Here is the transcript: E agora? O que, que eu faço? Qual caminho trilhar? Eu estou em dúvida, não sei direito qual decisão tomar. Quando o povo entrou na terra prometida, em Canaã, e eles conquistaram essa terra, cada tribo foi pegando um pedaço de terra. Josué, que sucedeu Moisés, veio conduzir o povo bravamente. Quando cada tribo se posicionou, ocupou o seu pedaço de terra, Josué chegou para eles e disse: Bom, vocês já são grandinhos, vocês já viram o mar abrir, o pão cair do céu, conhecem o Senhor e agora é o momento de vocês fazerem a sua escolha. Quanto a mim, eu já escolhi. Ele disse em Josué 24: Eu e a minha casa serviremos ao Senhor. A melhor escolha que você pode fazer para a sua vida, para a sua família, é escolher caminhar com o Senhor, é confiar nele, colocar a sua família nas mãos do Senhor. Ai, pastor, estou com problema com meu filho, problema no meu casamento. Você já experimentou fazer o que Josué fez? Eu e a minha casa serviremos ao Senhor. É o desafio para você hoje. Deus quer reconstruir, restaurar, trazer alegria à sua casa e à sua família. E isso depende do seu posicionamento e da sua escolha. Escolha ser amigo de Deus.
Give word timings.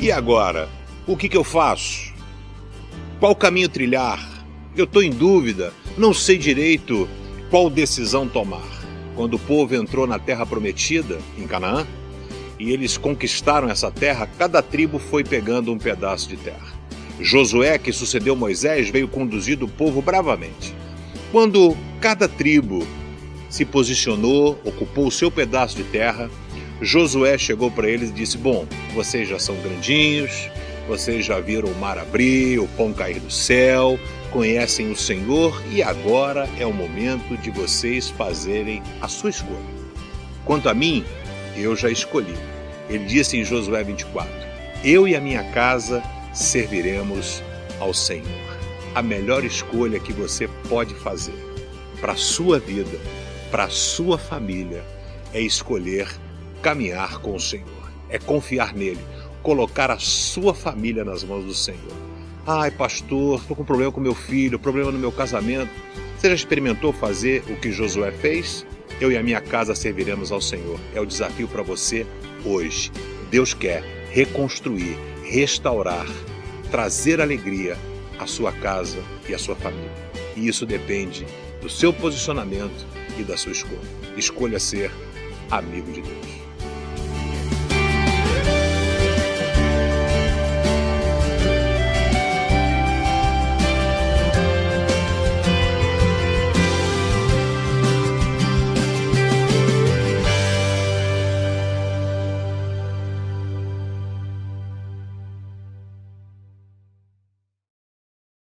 E 0.00 0.10
agora? 0.10 0.66
O 1.06 1.14
que, 1.14 1.28
que 1.28 1.36
eu 1.36 1.44
faço? 1.44 2.14
Qual 3.18 3.36
caminho 3.36 3.68
trilhar? 3.68 4.46
Eu 4.74 4.84
estou 4.84 5.02
em 5.02 5.10
dúvida, 5.10 5.74
não 5.98 6.14
sei 6.14 6.38
direito 6.38 7.06
qual 7.50 7.68
decisão 7.68 8.26
tomar. 8.26 8.66
Quando 9.14 9.34
o 9.34 9.38
povo 9.38 9.74
entrou 9.74 10.06
na 10.06 10.18
terra 10.18 10.46
prometida, 10.46 11.18
em 11.36 11.46
Canaã, 11.46 11.86
e 12.58 12.70
eles 12.70 12.96
conquistaram 12.96 13.68
essa 13.68 13.90
terra, 13.90 14.26
cada 14.38 14.62
tribo 14.62 14.98
foi 14.98 15.22
pegando 15.22 15.70
um 15.70 15.76
pedaço 15.76 16.30
de 16.30 16.38
terra. 16.38 16.72
Josué, 17.20 17.76
que 17.76 17.92
sucedeu 17.92 18.34
Moisés, 18.34 18.88
veio 18.88 19.06
conduzir 19.06 19.62
o 19.62 19.68
povo 19.68 20.00
bravamente. 20.00 20.74
Quando 21.30 21.76
cada 22.00 22.26
tribo 22.26 22.86
se 23.50 23.66
posicionou, 23.66 24.58
ocupou 24.64 25.08
o 25.08 25.12
seu 25.12 25.30
pedaço 25.30 25.76
de 25.76 25.84
terra, 25.84 26.30
Josué 26.82 27.36
chegou 27.36 27.70
para 27.70 27.88
eles 27.88 28.08
e 28.10 28.12
disse: 28.12 28.38
Bom, 28.38 28.66
vocês 28.94 29.28
já 29.28 29.38
são 29.38 29.54
grandinhos, 29.56 30.48
vocês 30.88 31.24
já 31.24 31.38
viram 31.38 31.68
o 31.68 31.78
mar 31.78 31.98
abrir, 31.98 32.58
o 32.58 32.66
pão 32.68 32.92
cair 32.92 33.20
do 33.20 33.30
céu, 33.30 33.98
conhecem 34.30 34.90
o 34.90 34.96
Senhor 34.96 35.62
e 35.70 35.82
agora 35.82 36.48
é 36.58 36.66
o 36.66 36.72
momento 36.72 37.36
de 37.36 37.50
vocês 37.50 38.08
fazerem 38.08 38.82
a 39.00 39.08
sua 39.08 39.30
escolha. 39.30 39.80
Quanto 40.44 40.68
a 40.70 40.74
mim, 40.74 41.04
eu 41.54 41.76
já 41.76 41.90
escolhi. 41.90 42.34
Ele 42.88 43.04
disse 43.04 43.36
em 43.36 43.44
Josué 43.44 43.84
24: 43.84 44.32
Eu 44.82 45.06
e 45.06 45.14
a 45.14 45.20
minha 45.20 45.44
casa 45.52 46.02
serviremos 46.32 47.42
ao 47.78 47.92
Senhor. 47.92 48.26
A 48.94 49.02
melhor 49.02 49.44
escolha 49.44 50.00
que 50.00 50.12
você 50.12 50.48
pode 50.68 50.94
fazer 50.94 51.38
para 52.00 52.12
a 52.12 52.16
sua 52.16 52.58
vida, 52.58 52.98
para 53.50 53.64
a 53.64 53.70
sua 53.70 54.16
família, 54.16 54.82
é 55.32 55.40
escolher 55.40 56.08
caminhar 56.62 57.18
com 57.18 57.34
o 57.34 57.40
Senhor, 57.40 57.90
é 58.08 58.18
confiar 58.18 58.74
nele, 58.74 59.00
colocar 59.42 59.90
a 59.90 59.98
sua 59.98 60.54
família 60.54 61.04
nas 61.04 61.24
mãos 61.24 61.44
do 61.44 61.54
Senhor. 61.54 62.10
Ai, 62.46 62.70
pastor, 62.70 63.40
estou 63.40 63.56
com 63.56 63.64
problema 63.64 63.92
com 63.92 64.00
meu 64.00 64.14
filho, 64.14 64.58
problema 64.58 64.90
no 64.90 64.98
meu 64.98 65.12
casamento. 65.12 65.70
Você 66.18 66.28
já 66.28 66.34
experimentou 66.34 66.92
fazer 66.92 67.44
o 67.48 67.56
que 67.56 67.70
Josué 67.70 68.10
fez? 68.10 68.66
Eu 69.00 69.10
e 69.10 69.16
a 69.16 69.22
minha 69.22 69.40
casa 69.40 69.74
serviremos 69.74 70.32
ao 70.32 70.40
Senhor. 70.40 70.78
É 70.94 71.00
o 71.00 71.06
desafio 71.06 71.48
para 71.48 71.62
você 71.62 72.06
hoje. 72.44 72.90
Deus 73.30 73.54
quer 73.54 73.82
reconstruir, 74.10 74.98
restaurar, 75.24 76.06
trazer 76.70 77.20
alegria 77.20 77.78
à 78.18 78.26
sua 78.26 78.52
casa 78.52 78.98
e 79.28 79.34
à 79.34 79.38
sua 79.38 79.54
família. 79.54 79.90
E 80.36 80.48
isso 80.48 80.66
depende 80.66 81.26
do 81.62 81.68
seu 81.68 81.92
posicionamento 81.92 82.86
e 83.18 83.22
da 83.22 83.36
sua 83.36 83.52
escolha. 83.52 83.78
Escolha 84.16 84.58
ser 84.58 84.90
amigo 85.50 85.92
de 85.92 86.02
Deus. 86.02 86.49